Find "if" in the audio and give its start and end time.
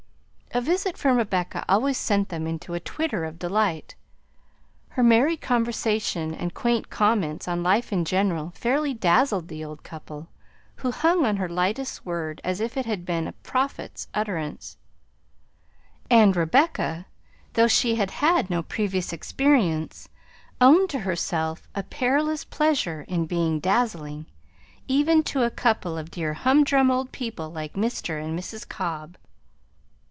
12.59-12.75